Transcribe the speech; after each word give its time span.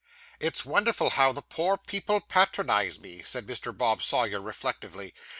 'It's 0.39 0.65
wonderful 0.65 1.11
how 1.11 1.31
the 1.31 1.43
poor 1.43 1.77
people 1.77 2.19
patronise 2.21 2.99
me,' 2.99 3.21
said 3.21 3.45
Mr. 3.45 3.71
Bob 3.71 4.01
Sawyer 4.01 4.41
reflectively. 4.41 5.13